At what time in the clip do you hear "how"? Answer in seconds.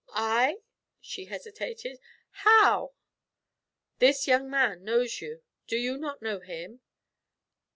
2.31-2.93